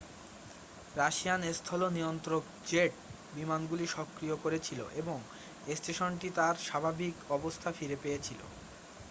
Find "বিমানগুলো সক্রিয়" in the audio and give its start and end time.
3.33-4.35